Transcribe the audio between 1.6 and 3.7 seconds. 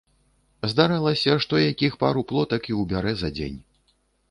якіх пару плотак і ўбярэ за дзень.